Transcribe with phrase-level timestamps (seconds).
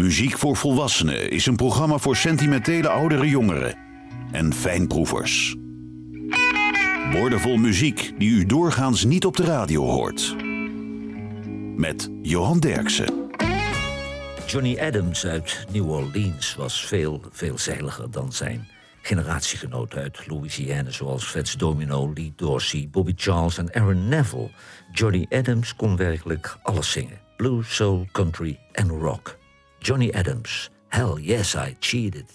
[0.00, 3.74] Muziek voor Volwassenen is een programma voor sentimentele oudere jongeren
[4.32, 5.56] en fijnproevers.
[7.12, 10.36] Woordenvol muziek die u doorgaans niet op de radio hoort.
[11.76, 13.30] Met Johan Derksen.
[14.46, 18.68] Johnny Adams uit New Orleans was veel veelzeiliger dan zijn
[19.02, 24.50] generatiegenoten uit Louisiana, zoals Fats Domino, Lee Dorsey, Bobby Charles en Aaron Neville.
[24.92, 29.38] Johnny Adams kon werkelijk alles zingen: blues, soul, country en rock.
[29.80, 32.26] Johnny Adams, Hell Yes, I Cheated.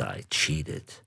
[0.00, 1.04] I Cheated.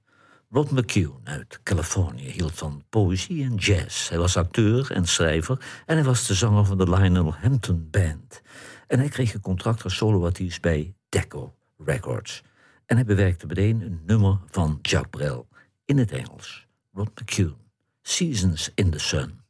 [0.52, 4.10] Rod McCune uit Californië hield van poëzie en jazz.
[4.10, 8.42] Hij was acteur en schrijver en hij was de zanger van de Lionel Hampton Band.
[8.88, 12.44] En hij kreeg een contract als soloartiest bij Deco Records.
[12.86, 15.48] En hij bewerkte meteen een nummer van Jacques Brel
[15.86, 16.68] in het Engels.
[16.94, 17.56] Rod McCune,
[18.02, 19.42] Seasons in the Sun.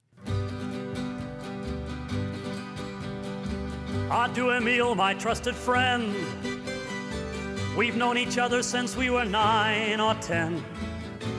[4.09, 6.03] Adieu, Emile, my trusted friend.
[7.79, 10.61] We've known each other since we were nine or ten.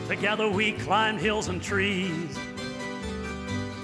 [0.09, 2.39] Together we climbed hills and trees.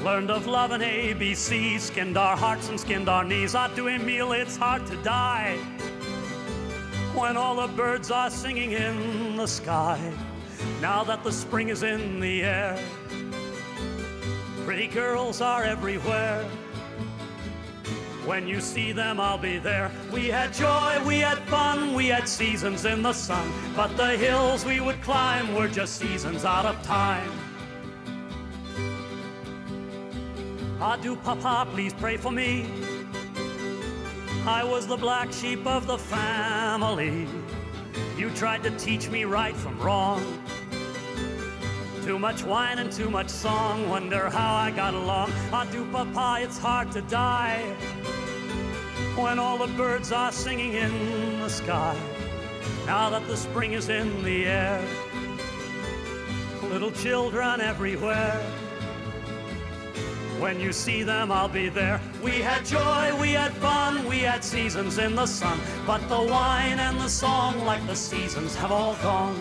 [0.02, 3.54] Learned of love and ABC, skinned our hearts and skinned our knees.
[3.54, 5.58] I do Emile, it's hard to die
[7.14, 10.00] when all the birds are singing in the sky.
[10.80, 12.82] Now that the spring is in the air,
[14.64, 16.48] pretty girls are everywhere.
[18.26, 19.88] When you see them, I'll be there.
[20.12, 23.52] We had joy, we had fun, we had seasons in the sun.
[23.76, 27.30] But the hills we would climb were just seasons out of time.
[30.80, 32.66] Ah, Adieu, Papa, please pray for me.
[34.44, 37.28] I was the black sheep of the family.
[38.18, 40.42] You tried to teach me right from wrong.
[42.04, 43.88] Too much wine and too much song.
[43.88, 45.30] Wonder how I got along.
[45.52, 47.62] Ah, Adieu, Papa, it's hard to die
[49.16, 51.96] when all the birds are singing in the sky.
[52.86, 54.84] Now that the spring is in the air,
[56.62, 58.34] little children everywhere.
[60.38, 61.98] When you see them, I'll be there.
[62.22, 65.58] We had joy, we had fun, we had seasons in the sun.
[65.86, 69.40] But the wine and the song, like the seasons, have all gone.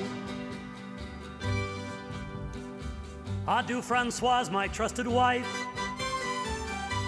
[3.45, 5.64] Adieu, Francoise, my trusted wife.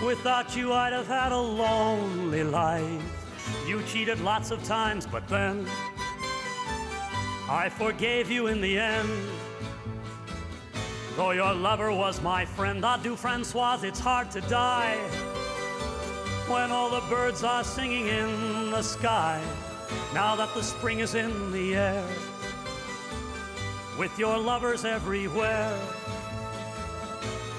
[0.06, 3.02] Without you, I'd have had a lonely life.
[3.68, 5.66] You cheated lots of times, but then
[7.50, 9.10] I forgave you in the end.
[11.16, 14.98] Though your lover was my friend, adieu, Francoise, it's hard to die.
[16.48, 19.42] When all the birds are singing in the sky,
[20.14, 22.08] now that the spring is in the air,
[23.98, 25.76] with your lovers everywhere.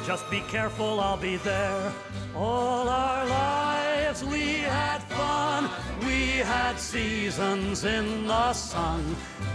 [0.08, 1.92] Just be careful, I'll be there.
[2.34, 5.68] All our lives we had fun,
[6.00, 9.04] we had seasons in the sun,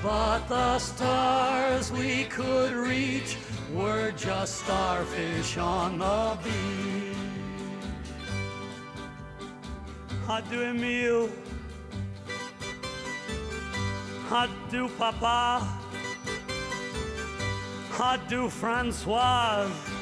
[0.04, 3.36] but the stars we could reach
[3.74, 7.18] were just starfish on the beach.
[10.30, 11.30] Adieu, Emile.
[14.32, 15.68] Adieu, Papa.
[18.00, 19.93] Adieu, Francoise.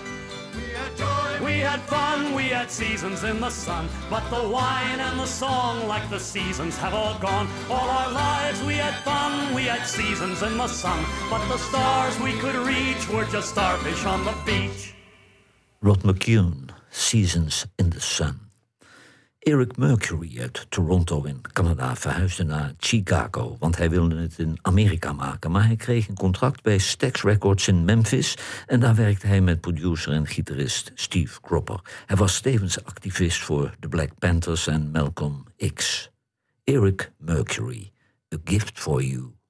[1.44, 3.89] We had fun, we had seasons in the sun.
[4.09, 7.48] But the wine and the song, like the seasons, have all gone.
[7.69, 11.03] All our lives we had fun, we had seasons in the sun.
[11.30, 14.94] But the stars we could reach were just starfish on the beach.
[15.81, 18.50] Rod McKuen, Seasons in the Sun.
[19.42, 25.14] Eric Mercury uit Toronto in Canada verhuisde naar Chicago, want hij wilde het in Amerika
[25.14, 25.52] maken.
[25.52, 29.62] Maar hij kreeg een contract bij Stax Records in Memphis en daar werkte hij met
[29.62, 31.82] producer en gitarist Steve Cropper.
[32.06, 35.44] Hij was tevens activist voor de Black Panthers en Malcolm
[35.74, 36.10] X.
[36.64, 37.92] Eric Mercury,
[38.36, 39.41] A Gift for You.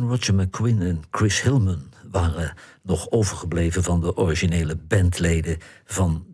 [0.00, 6.26] Roger McQueen en Chris Hillman waren nog overgebleven van de originele bandleden van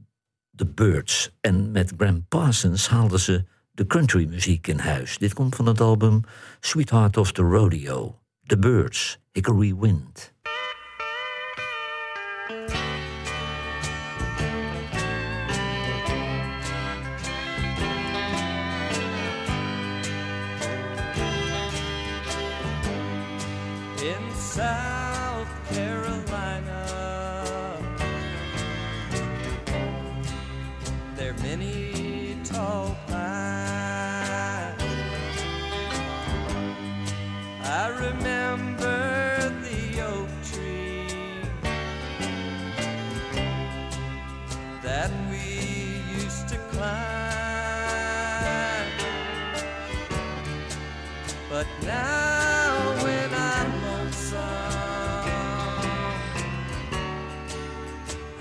[0.54, 1.36] The Birds.
[1.40, 5.18] En met Graham Parsons haalden ze de countrymuziek in huis.
[5.18, 6.20] Dit komt van het album
[6.60, 8.18] Sweetheart of the Rodeo.
[8.42, 10.32] The Birds, Hickory Wind.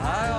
[0.07, 0.36] The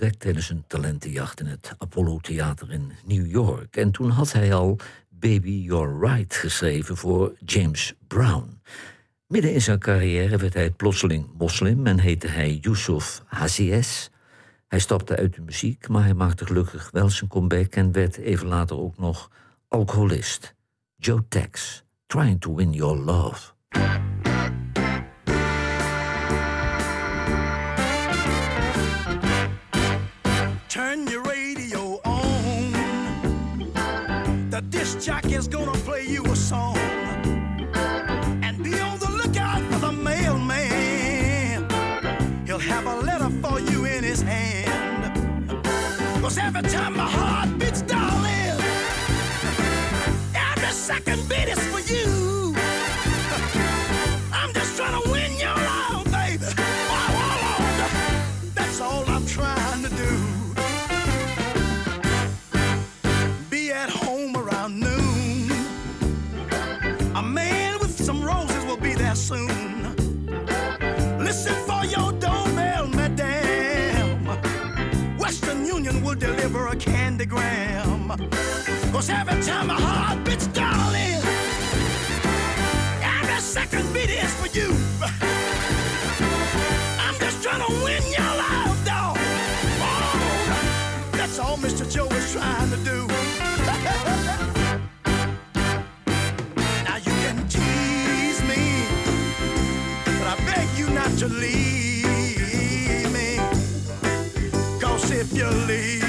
[0.00, 3.76] ontdekt tijdens een talentenjacht in het Apollo Theater in New York.
[3.76, 4.78] En toen had hij al
[5.08, 8.60] Baby You're Right geschreven voor James Brown.
[9.26, 14.10] Midden in zijn carrière werd hij plotseling moslim en heette hij Yusuf Hazies.
[14.68, 18.46] Hij stapte uit de muziek, maar hij maakte gelukkig wel zijn comeback en werd even
[18.46, 19.30] later ook nog
[19.68, 20.54] alcoholist.
[20.96, 23.56] Joe Tex, Trying to Win Your Love.
[35.38, 36.76] Jockey's gonna play you a song.
[38.42, 41.66] And be on the lookout for the mailman.
[42.46, 44.66] He'll have a letter for you in his hand.
[46.20, 48.60] Cause every time my heart beats, darling,
[50.34, 52.54] every second beat is for you.
[54.32, 55.17] I'm just trying to man
[78.92, 81.20] Cause every time my heart beats, darling,
[83.02, 84.74] every second beat is for you.
[86.98, 89.16] I'm just trying to win your love, dog.
[89.80, 91.88] Oh, that's all Mr.
[91.88, 93.06] Joe is trying to do.
[96.84, 98.84] now you can tease me,
[100.18, 103.38] but I beg you not to leave me.
[104.80, 106.07] Cause if you leave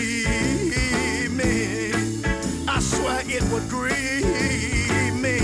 [3.40, 5.38] it would grieve me.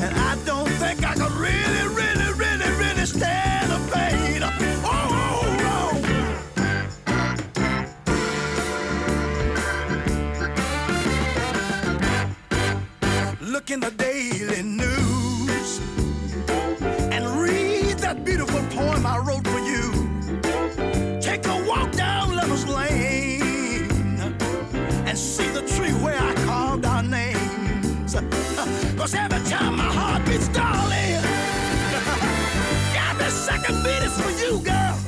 [0.00, 4.42] And I don't think I could really, really, really, really stand the pain.
[4.42, 4.52] Oh,
[4.84, 5.94] oh, oh.
[13.40, 13.90] Look in the
[29.14, 31.14] Every time my heart beats, darling,
[33.08, 34.98] every second beat is for you, girl.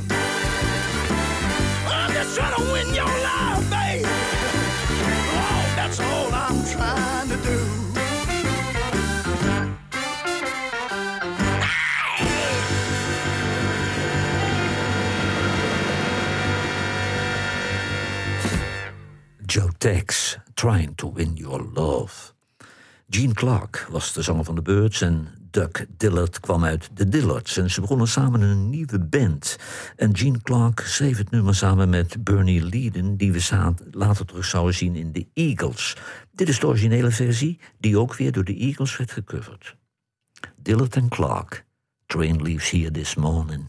[1.86, 4.06] I'm just trying to win your love, babe.
[4.06, 7.58] Oh, that's all I'm trying to do.
[19.46, 22.32] Joe Tex, Trying to Win Your Love.
[23.10, 27.56] Gene Clark was de zanger van de Birds en Doug Dillard kwam uit de Dillards.
[27.56, 29.56] En ze begonnen samen een nieuwe band.
[29.96, 33.16] En Gene Clark schreef het nummer samen met Bernie Leadon...
[33.16, 35.96] die we later terug zouden zien in de Eagles.
[36.30, 39.76] Dit is de originele versie, die ook weer door de Eagles werd gecoverd.
[40.56, 41.64] Dillard en Clark,
[42.06, 43.68] Train leaves here this morning.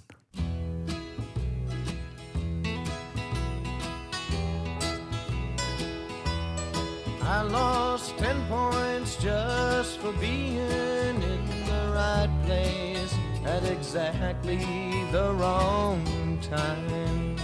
[7.31, 13.15] I lost ten points just for being in the right place
[13.45, 14.57] at exactly
[15.13, 16.03] the wrong
[16.41, 17.37] time.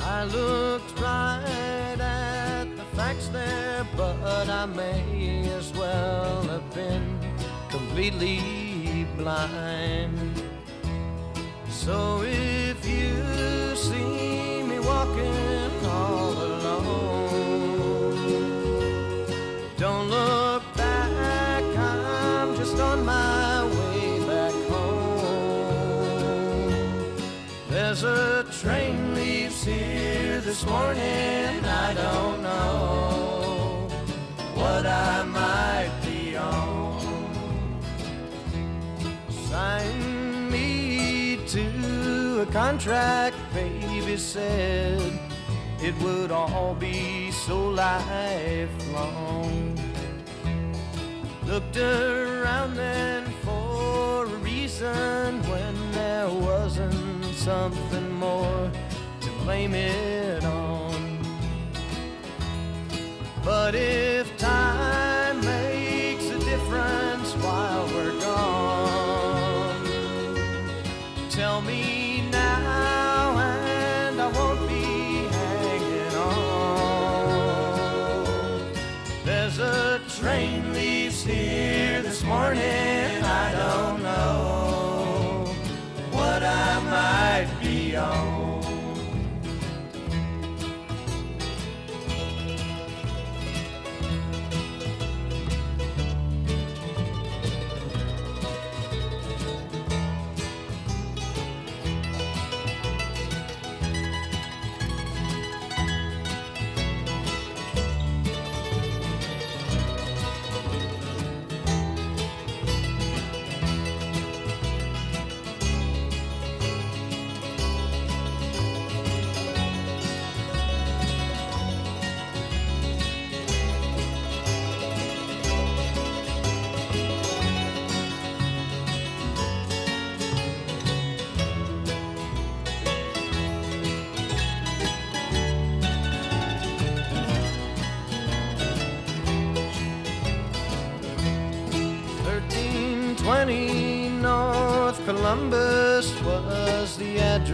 [0.00, 7.06] I looked right at the facts there, but I may as well have been
[7.70, 10.42] completely blind.
[11.68, 15.45] So if you see me walking
[23.06, 25.96] my way back home.
[27.70, 33.88] There's a train leaves here this morning, I don't know
[34.54, 37.80] what I might be on.
[39.50, 45.12] Sign me to a contract, baby said
[45.80, 49.46] it would all be so lifelong.
[51.46, 58.70] Looked around then for a reason when there wasn't something more
[59.20, 61.18] to blame it on.
[63.44, 64.25] But if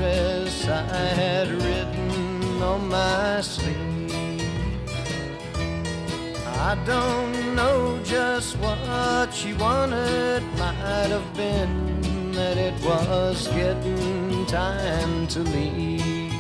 [0.05, 4.43] I had written on my sleeve.
[6.47, 15.27] I don't know just what she wanted, might have been that it was getting time
[15.29, 16.33] to leave.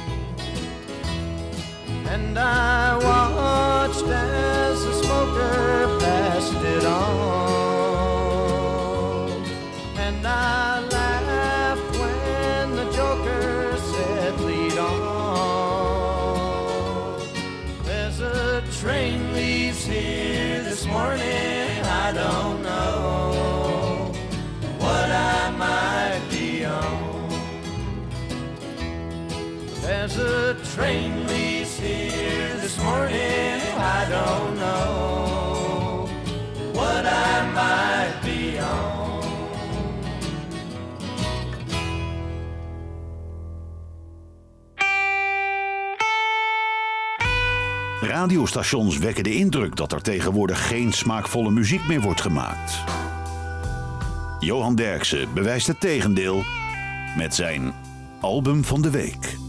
[2.12, 7.02] and I watched as the smoker passed it on.
[9.96, 10.71] And I
[30.18, 33.60] A train leaves here this morning.
[33.78, 36.08] I don't know
[36.72, 39.22] what I might be on.
[48.00, 52.84] Radiostations wekken de indruk dat er tegenwoordig geen smaakvolle muziek meer wordt gemaakt.
[54.38, 56.44] Johan Derksen bewijst het tegendeel
[57.16, 57.74] met zijn
[58.20, 59.41] album van de week.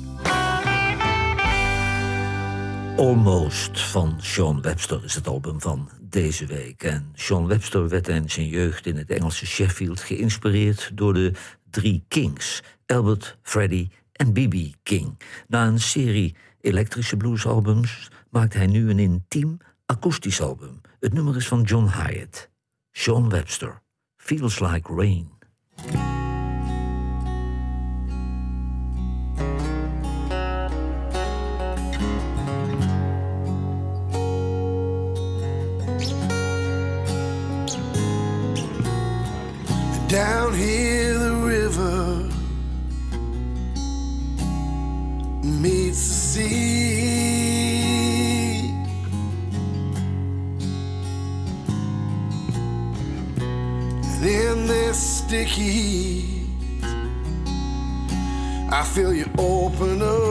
[2.98, 6.84] Almost van Sean Webster is het album van deze week.
[6.84, 11.32] En Sean Webster werd in zijn jeugd in het Engelse Sheffield geïnspireerd door de
[11.70, 14.56] drie Kings: Albert, Freddie en B.B.
[14.84, 15.20] King.
[15.48, 20.82] Na een serie elektrische bluesalbums maakt hij nu een intiem akoestisch album.
[21.00, 22.50] Het nummer is van John Hyatt.
[22.92, 23.82] Sean Webster.
[24.16, 25.32] Feels like rain.
[40.08, 42.30] Down here, the river
[45.44, 47.14] meets the sea.
[54.16, 56.48] And in this sticky,
[58.72, 60.23] I feel you open up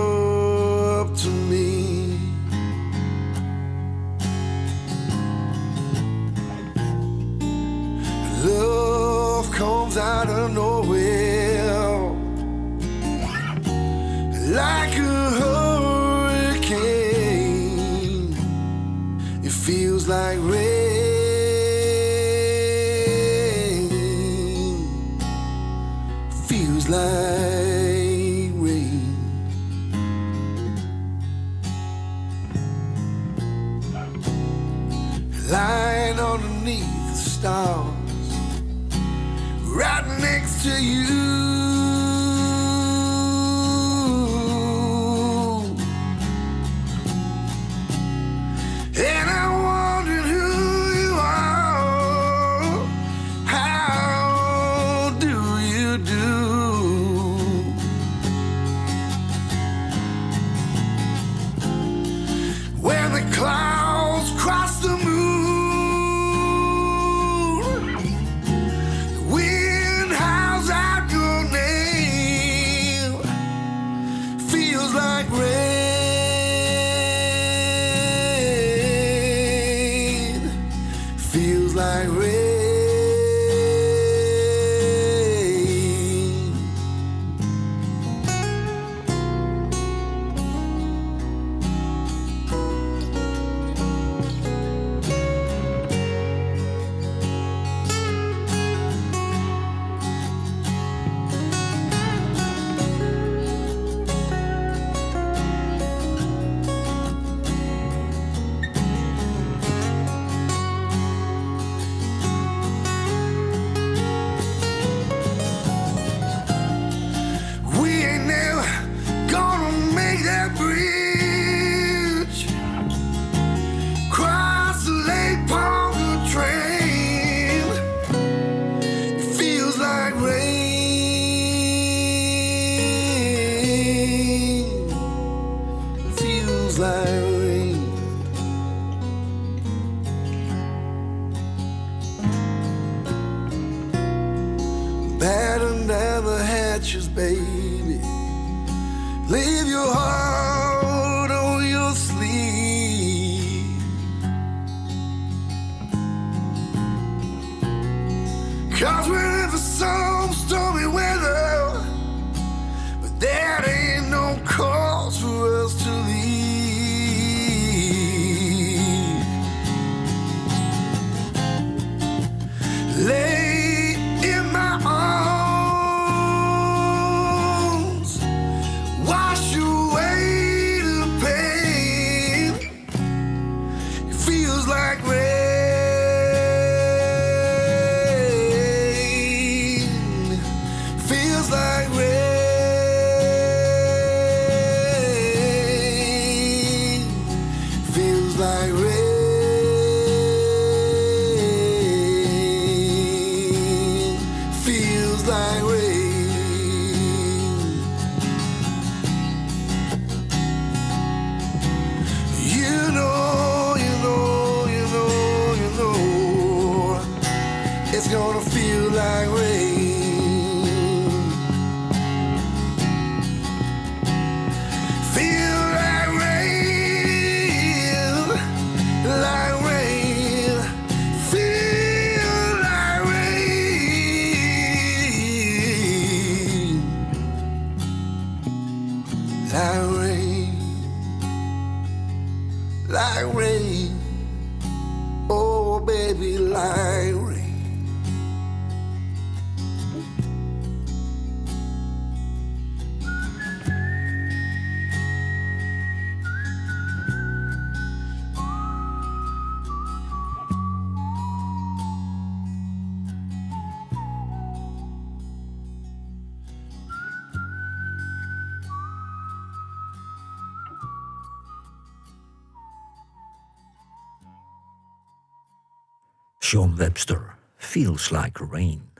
[276.52, 278.90] John Webster, Feels Like Rain.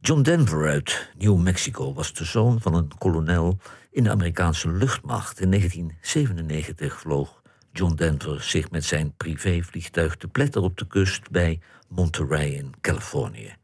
[0.00, 3.58] John Denver uit New Mexico was de zoon van een kolonel
[3.90, 5.40] in de Amerikaanse luchtmacht.
[5.40, 11.60] In 1997 vloog John Denver zich met zijn privévliegtuig te pletter op de kust bij
[11.88, 13.54] Monterey in Californië.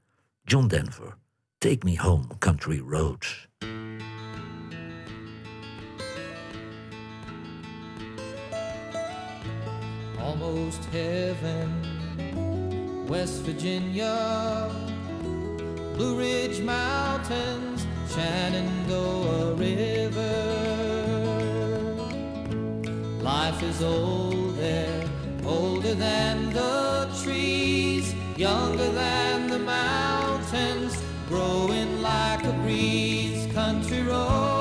[0.43, 1.17] John Denver,
[1.59, 3.49] Take Me Home Country Roads.
[10.19, 11.92] almost heaven.
[13.09, 14.71] West Virginia,
[15.95, 20.63] Blue Ridge Mountains, Shenandoah River.
[23.21, 25.09] Life is old there,
[25.45, 30.97] older than the trees, younger than the mountains,
[31.29, 33.47] growing like a breeze.
[33.53, 34.52] Country roads,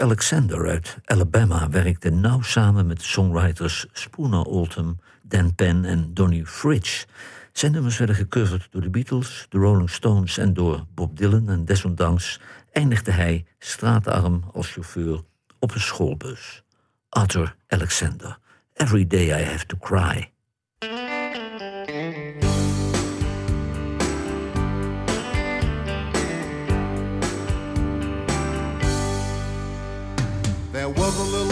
[0.00, 7.04] Alexander uit Alabama werkte nauw samen met songwriters Spooner Oldham, Dan Penn en Donnie Fritsch.
[7.52, 11.48] Zijn nummers werden gecoverd door de Beatles, de Rolling Stones en door Bob Dylan.
[11.48, 12.40] En desondanks
[12.72, 15.20] eindigde hij straatarm als chauffeur
[15.58, 16.62] op een schoolbus.
[17.08, 18.38] Arthur Alexander.
[18.74, 20.30] Every day I have to cry.
[30.96, 31.51] Was a little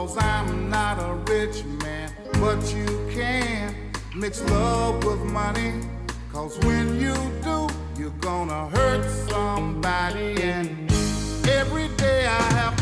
[0.00, 2.10] Cause I'm not a rich man.
[2.40, 3.76] But you can
[4.16, 5.74] mix love with money.
[6.32, 7.12] Cause when you
[7.44, 10.42] do, you're gonna hurt somebody.
[10.42, 10.90] And
[11.46, 12.79] every day I have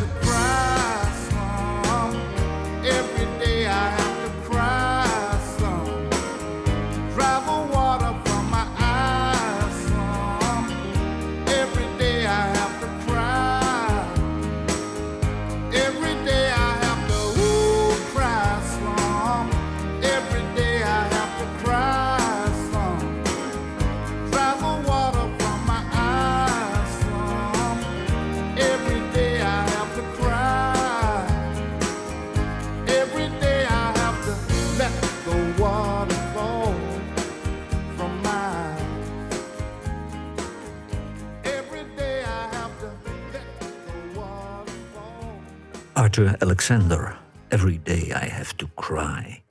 [46.70, 47.16] Alexander.
[47.48, 49.42] Every day I have to cry.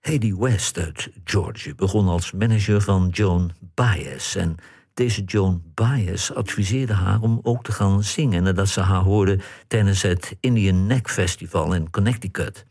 [0.00, 4.36] Hedy West uit Georgia begon als manager van Joan Baez.
[4.36, 4.56] En
[4.94, 10.02] deze Joan Baez adviseerde haar om ook te gaan zingen nadat ze haar hoorde tijdens
[10.02, 12.66] het Indian Neck Festival in Connecticut.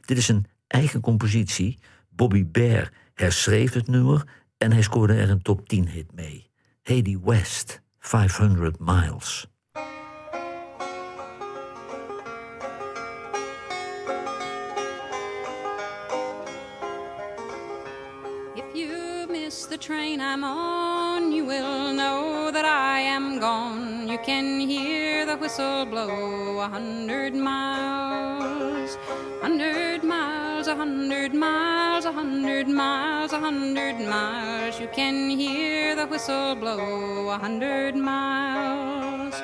[0.00, 1.78] Dit is een eigen compositie.
[2.08, 4.28] Bobby Bear herschreef het nummer
[4.58, 6.50] en hij scoorde er een top 10 hit mee.
[6.82, 9.53] Hedy West, 500 Miles.
[19.84, 24.08] Train I'm on, you will know that I am gone.
[24.08, 28.96] You can hear the whistle blow a hundred miles,
[29.42, 34.80] hundred miles, a hundred miles, a hundred miles, a hundred miles.
[34.80, 39.34] You can hear the whistle blow a hundred miles.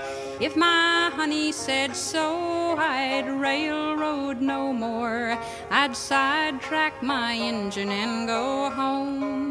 [0.40, 5.38] If my honey said so, I'd railroad no more.
[5.70, 9.49] I'd sidetrack my engine and go home.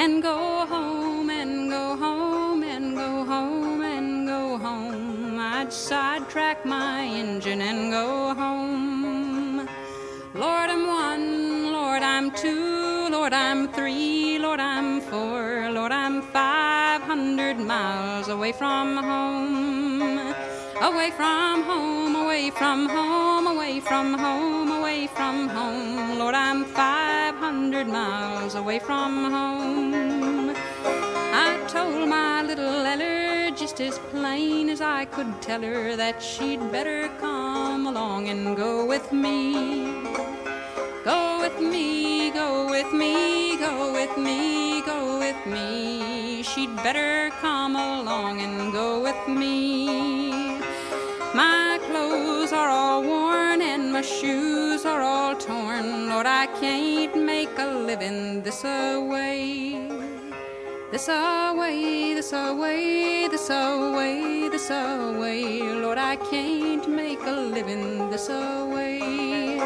[0.00, 5.40] And go home, and go home, and go home, and go home.
[5.40, 9.68] I'd sidetrack my engine and go home.
[10.34, 17.02] Lord, I'm one, Lord, I'm two, Lord, I'm three, Lord, I'm four, Lord, I'm five
[17.02, 19.77] hundred miles away from home.
[20.80, 26.20] Away from home, away from home, away from home, away from home.
[26.20, 30.54] Lord, I'm 500 miles away from home.
[31.34, 36.60] I told my little Eller just as plain as I could tell her that she'd
[36.70, 40.04] better come along and go with me.
[41.04, 46.44] Go with me, go with me, go with me, go with me.
[46.44, 50.37] She'd better come along and go with me.
[51.38, 56.08] My clothes are all worn and my shoes are all torn.
[56.08, 59.86] Lord, I can't make a living this away.
[60.90, 65.62] This away, this away, this away, this away.
[65.62, 69.60] Lord, I can't make a living this away.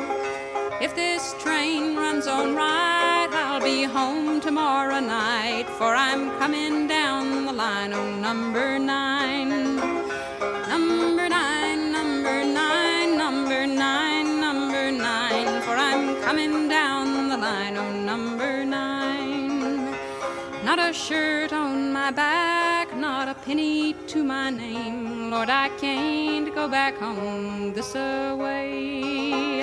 [0.86, 7.46] If this train runs on right, I'll be home tomorrow night, for I'm coming down
[7.46, 9.48] the line on number nine.
[9.48, 9.81] Number nine,
[16.32, 19.84] coming down the line, oh, number nine.
[20.64, 25.30] Not a shirt on my back, not a penny to my name.
[25.30, 29.62] Lord, I can't go back home this away.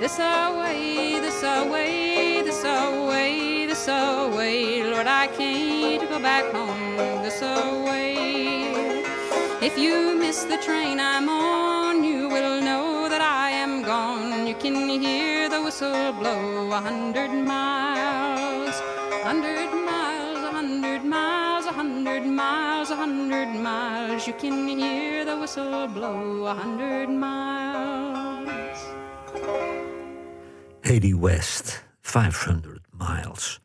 [0.00, 4.84] This away, this away, this away, this away.
[4.84, 8.52] Lord, I can't go back home this away.
[9.62, 14.46] If you miss the train I'm on, you will know that I am gone.
[14.46, 15.41] You can hear
[15.72, 18.74] whistle blow a hundred miles,
[19.24, 24.26] hundred miles, a hundred miles, a hundred miles, a hundred miles.
[24.26, 28.78] You can hear the whistle blow a hundred miles.
[30.82, 33.61] Hedy West, 500 Miles.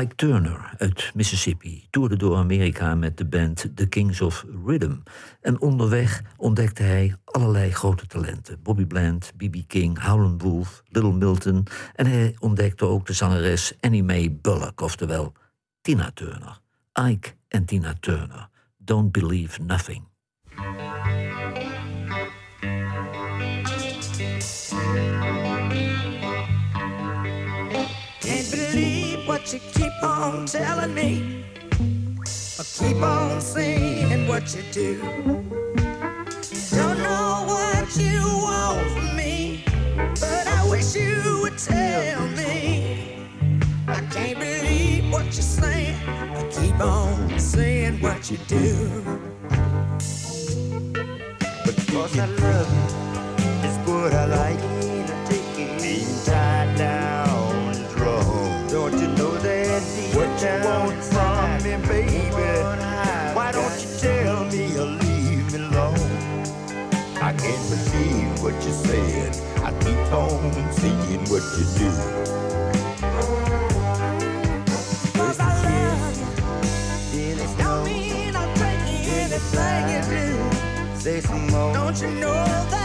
[0.00, 4.96] Ike Turner uit Mississippi toerde door Amerika met de band The Kings of Rhythm.
[5.40, 8.62] En onderweg ontdekte hij allerlei grote talenten.
[8.62, 9.56] Bobby Bland, B.B.
[9.66, 11.66] King, Howlin' Wolf, Little Milton.
[11.94, 15.32] En hij ontdekte ook de zangeres Annie Mae Bullock, oftewel
[15.80, 16.60] Tina Turner.
[17.10, 18.48] Ike en Tina Turner.
[18.76, 20.10] Don't Believe Nothing.
[30.02, 31.44] Keep on telling me.
[32.58, 34.98] Or keep on saying what you do.
[36.70, 39.64] Don't know what you want from me,
[40.20, 43.28] but I wish you would tell me.
[43.86, 45.96] I can't believe what you're saying.
[46.36, 49.20] You keep on saying what you do.
[51.64, 54.60] Because I love you is what I like.
[55.80, 57.31] Being tied down
[60.42, 62.18] You want from me, baby?
[63.32, 66.42] Why don't you tell me or leave me alone?
[67.22, 69.34] I can't believe what you're saying.
[69.62, 71.90] I keep on seeing what you do.
[77.14, 77.36] You.
[77.58, 80.98] Don't mean I'm anything you do.
[80.98, 81.72] Say some more.
[81.72, 82.81] Don't you know that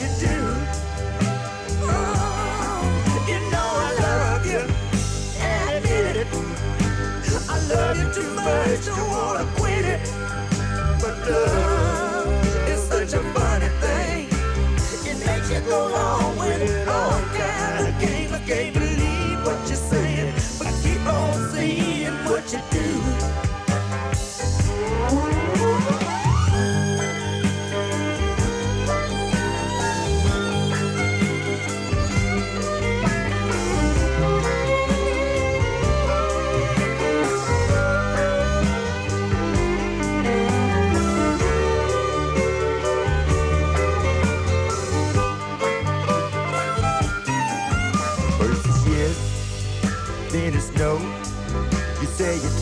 [0.00, 0.36] you do.
[1.82, 4.62] Oh, you know I love you,
[5.38, 5.80] and I
[6.16, 6.26] it.
[7.48, 10.00] I love you too much to wanna quit it.
[11.00, 14.26] But uh, love is such a funny thing.
[15.06, 15.88] It makes you go
[18.00, 18.32] games.
[18.32, 23.43] I can't believe what you're saying, but I keep on seeing what you do.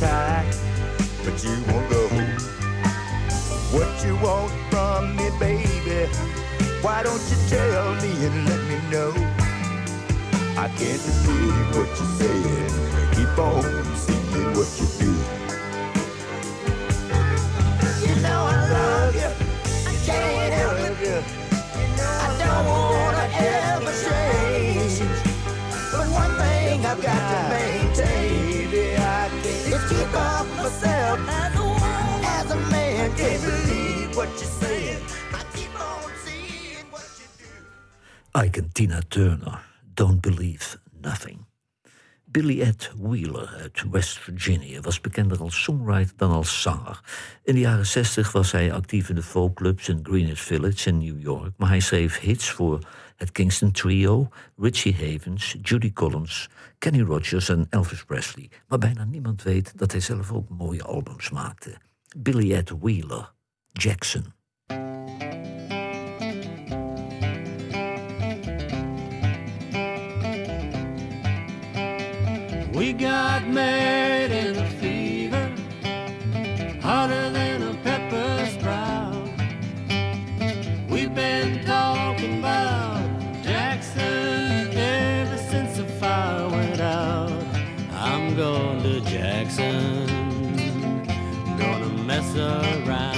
[0.02, 2.08] But you won't go.
[3.70, 6.10] What you want from me, baby?
[6.82, 9.12] Why don't you tell me and let me know?
[10.58, 13.14] I can't believe what you're saying.
[13.14, 13.62] Keep on
[13.96, 15.41] seeing what you do.
[38.44, 39.62] Ike en Tina Turner,
[39.94, 41.46] Don't Believe Nothing.
[42.24, 47.00] Billy Ed Wheeler uit West Virginia was bekender als songwriter dan als zanger.
[47.42, 51.20] In de jaren 60 was hij actief in de folkclubs in Greenwich Village in New
[51.20, 52.78] York, maar hij schreef hits voor
[53.16, 56.48] het Kingston Trio, Richie Havens, Judy Collins,
[56.78, 58.50] Kenny Rogers en Elvis Presley.
[58.68, 61.76] Maar bijna niemand weet dat hij zelf ook mooie albums maakte.
[62.16, 63.32] Billy Ed Wheeler,
[63.76, 64.32] Jackson.
[72.74, 75.52] We got mad in a fever,
[76.80, 79.28] hotter than a pepper sprout.
[80.88, 83.02] We've been talking about
[83.42, 87.32] Jackson ever since the fire went out.
[87.92, 90.06] I'm going to Jackson,
[91.58, 93.11] gonna mess around.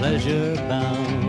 [0.00, 1.19] pleasure bound.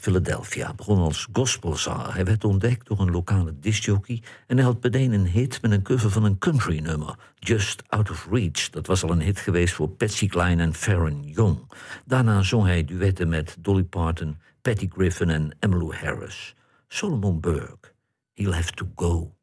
[0.00, 2.14] Philadelphia, begon als gospelzanger.
[2.14, 5.82] Hij werd ontdekt door een lokale discjockey en hij had meteen een hit met een
[5.82, 8.70] cover van een country-nummer, Just Out of Reach.
[8.70, 11.58] Dat was al een hit geweest voor Patsy Klein en Farron Young.
[12.04, 16.54] Daarna zong hij duetten met Dolly Parton, Patty Griffin en Emmylou Harris.
[16.88, 17.92] Solomon Burke,
[18.34, 19.34] He'll Have to Go.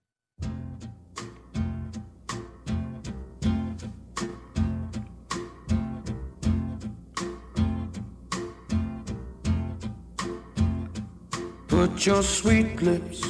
[11.78, 13.22] Put your sweet lips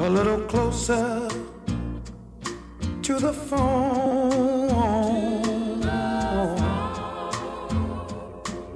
[0.00, 1.26] a little closer
[3.00, 4.60] to the phone.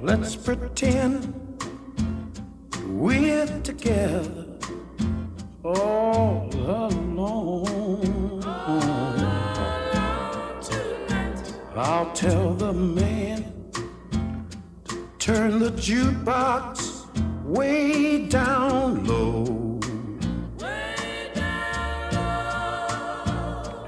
[0.01, 1.61] Let's pretend
[2.87, 4.57] we're together
[5.63, 8.43] all alone.
[11.75, 13.53] I'll tell the man
[14.87, 16.98] to turn the jukebox
[17.49, 19.79] way down low.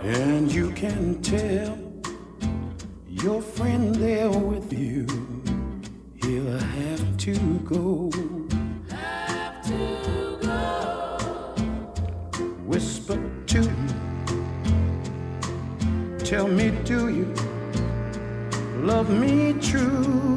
[0.01, 1.77] And you can tell
[3.07, 5.05] your friend there with you,
[6.21, 8.11] he'll have to go.
[8.89, 10.57] Have to go.
[12.65, 13.93] Whisper to me,
[16.17, 17.31] tell me, do you
[18.83, 20.30] love me true?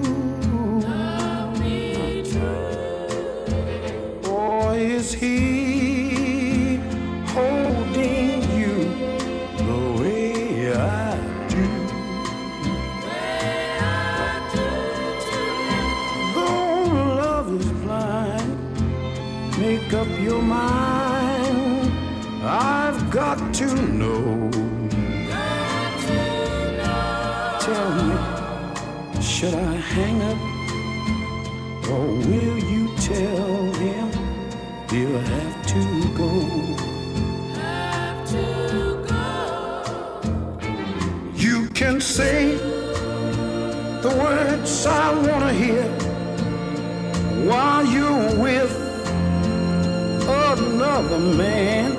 [51.25, 51.97] man.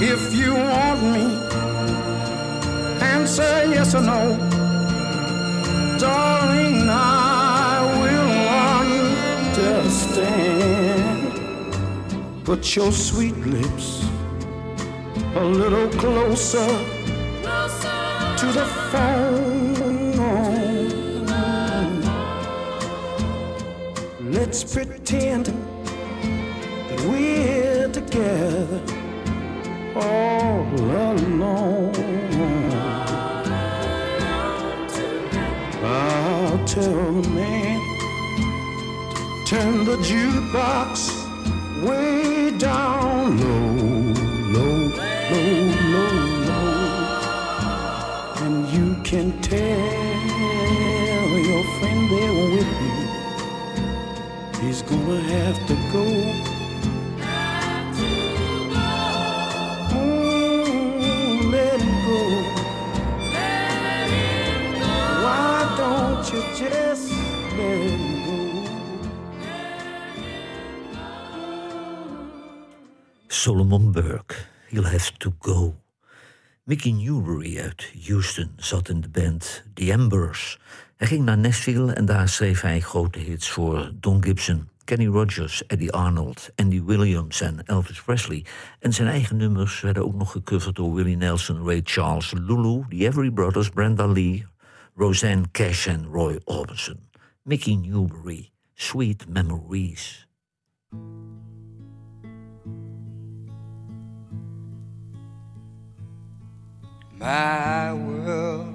[0.00, 1.26] If you want me,
[3.00, 4.36] answer yes or no.
[5.98, 8.32] Darling, I will
[9.76, 11.32] understand.
[12.44, 14.04] Put your sweet lips
[15.36, 16.66] a little closer,
[17.42, 18.36] closer.
[18.38, 19.42] to the phone.
[24.32, 25.52] Let's pretend
[28.12, 28.80] together
[29.94, 31.94] all alone.
[35.82, 37.80] I'll tell the man
[39.46, 40.92] turn the jukebox
[41.86, 43.76] way down low,
[44.54, 44.76] low,
[45.30, 45.52] low,
[45.92, 46.14] low,
[46.48, 46.76] low.
[48.44, 49.58] And you can tell
[51.48, 56.51] your friend there with you, he's gonna have to go.
[73.42, 74.36] Solomon Burke,
[74.68, 75.74] He'll Have to Go.
[76.64, 80.58] Mickey Newbury uit Houston zat in de band The Embers.
[80.96, 85.66] Hij ging naar Nashville en daar schreef hij grote hits voor Don Gibson, Kenny Rogers,
[85.66, 88.44] Eddie Arnold, Andy Williams en Elvis Presley.
[88.78, 93.06] En zijn eigen nummers werden ook nog gecoverd door Willie Nelson, Ray Charles, Lulu, The
[93.06, 94.46] Every Brothers, Brenda Lee,
[94.94, 97.08] Roseanne Cash en Roy Orbison.
[97.42, 100.26] Mickey Newbury, Sweet Memories.
[107.22, 108.74] My world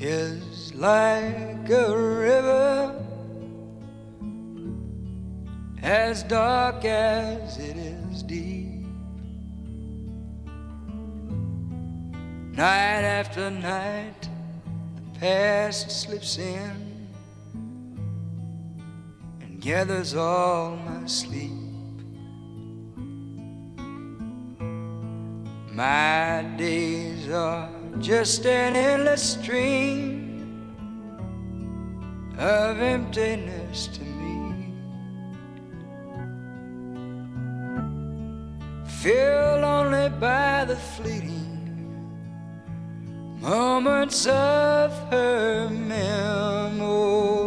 [0.00, 3.00] is like a river
[5.80, 8.84] as dark as it is deep.
[12.56, 14.28] Night after night,
[14.96, 17.08] the past slips in
[19.40, 21.67] and gathers all my sleep.
[25.78, 27.70] My days are
[28.00, 30.74] just an endless stream
[32.36, 34.72] of emptiness to me.
[39.02, 41.46] Filled only by the fleeting
[43.40, 47.37] moments of her memory.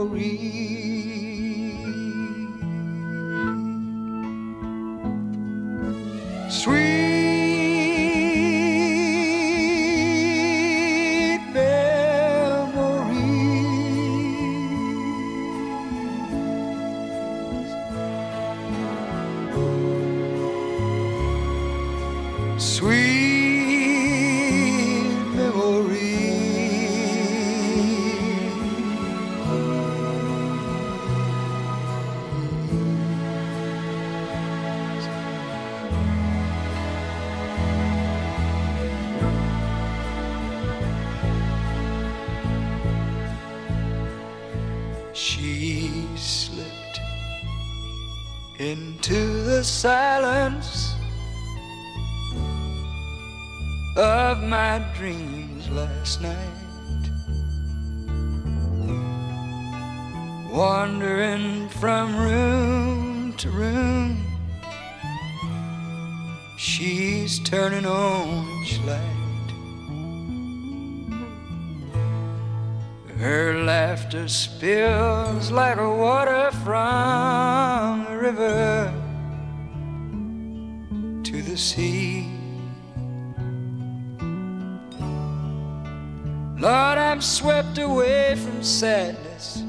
[56.19, 57.09] Night.
[60.51, 64.25] Wandering from room to room,
[66.57, 69.21] she's turning on each light.
[73.17, 79.00] Her laughter spills like water from the river
[87.21, 89.63] Swept away from sadness,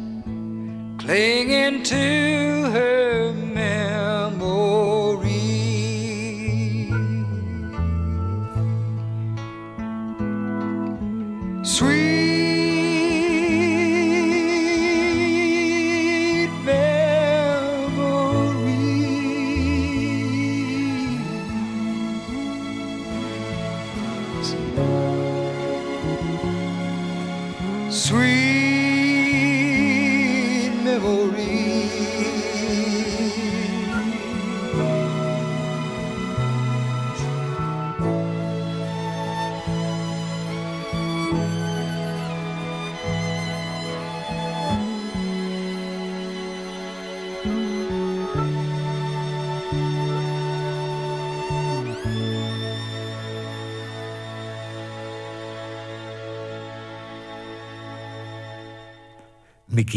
[0.98, 3.01] clinging to her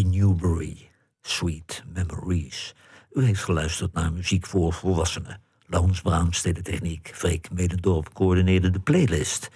[0.03, 0.89] Newbury,
[1.21, 2.75] Sweet Memories.
[3.11, 5.41] U heeft geluisterd naar muziek voor volwassenen.
[5.67, 9.49] Lons Braamstede Techniek, Freek Medendorp coördineerde de playlist.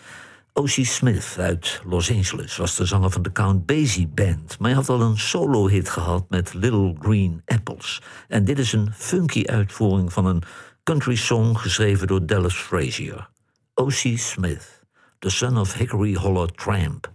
[0.53, 0.85] O.C.
[0.85, 4.59] Smith uit Los Angeles was de zanger van de Count Basie Band...
[4.59, 8.01] maar hij had al een solo-hit gehad met Little Green Apples.
[8.27, 10.43] En dit is een funky uitvoering van een
[10.83, 13.29] country song geschreven door Dallas Frazier.
[13.73, 14.17] O.C.
[14.17, 14.83] Smith,
[15.19, 17.11] The Son of Hickory Hollow Tramp.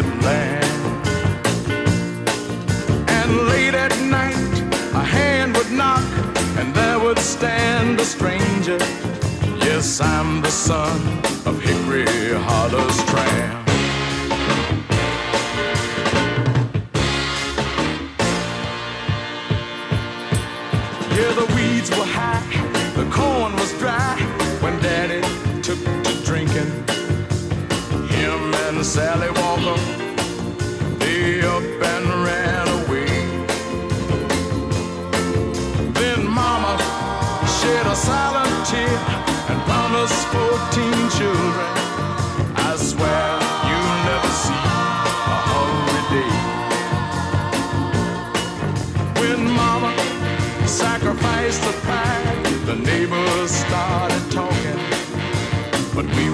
[0.00, 0.64] deserted land.
[3.08, 6.04] And late at night, a hand would knock,
[6.58, 8.78] and there would stand a stranger.
[9.58, 11.00] Yes, I'm the son
[11.46, 13.59] of Hickory Hollow's tramp.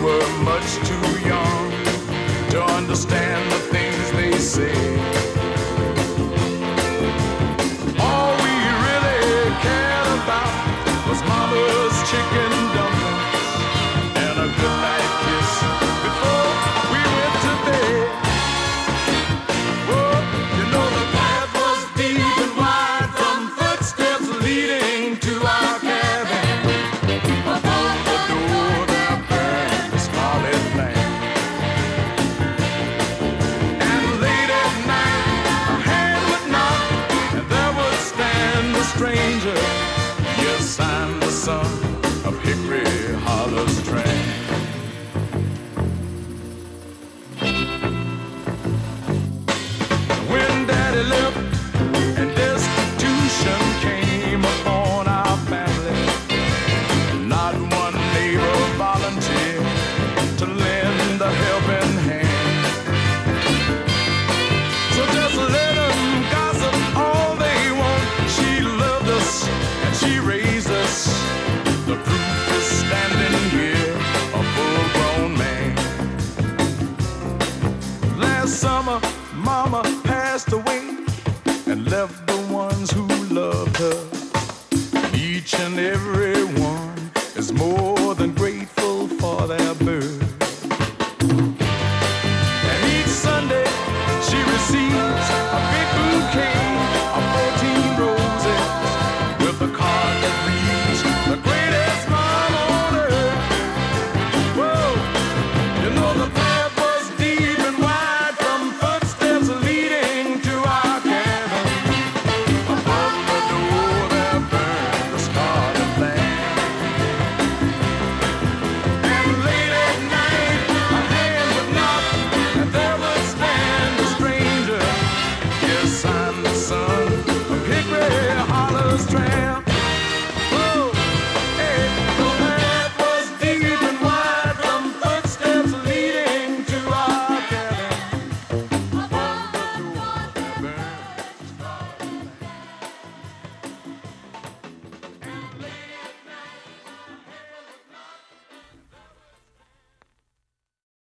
[0.06, 0.35] world.